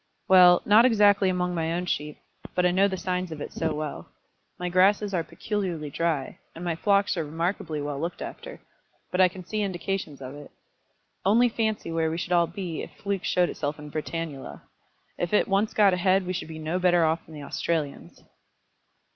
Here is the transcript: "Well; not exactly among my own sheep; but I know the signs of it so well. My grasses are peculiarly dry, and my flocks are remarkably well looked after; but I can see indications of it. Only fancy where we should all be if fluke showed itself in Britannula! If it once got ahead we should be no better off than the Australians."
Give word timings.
"Well; 0.27 0.63
not 0.65 0.83
exactly 0.83 1.29
among 1.29 1.53
my 1.53 1.71
own 1.73 1.85
sheep; 1.85 2.17
but 2.55 2.65
I 2.65 2.71
know 2.71 2.87
the 2.87 2.97
signs 2.97 3.31
of 3.31 3.39
it 3.39 3.53
so 3.53 3.71
well. 3.71 4.09
My 4.57 4.67
grasses 4.67 5.13
are 5.13 5.23
peculiarly 5.23 5.91
dry, 5.91 6.39
and 6.55 6.65
my 6.65 6.75
flocks 6.75 7.17
are 7.17 7.23
remarkably 7.23 7.83
well 7.83 7.99
looked 7.99 8.19
after; 8.19 8.61
but 9.11 9.21
I 9.21 9.27
can 9.27 9.45
see 9.45 9.61
indications 9.61 10.19
of 10.19 10.33
it. 10.33 10.49
Only 11.23 11.49
fancy 11.49 11.91
where 11.91 12.09
we 12.09 12.17
should 12.17 12.33
all 12.33 12.47
be 12.47 12.81
if 12.81 12.89
fluke 12.93 13.23
showed 13.23 13.49
itself 13.51 13.77
in 13.77 13.91
Britannula! 13.91 14.63
If 15.19 15.33
it 15.33 15.47
once 15.47 15.71
got 15.71 15.93
ahead 15.93 16.25
we 16.25 16.33
should 16.33 16.47
be 16.47 16.57
no 16.57 16.79
better 16.79 17.05
off 17.05 17.23
than 17.27 17.35
the 17.35 17.43
Australians." 17.43 18.23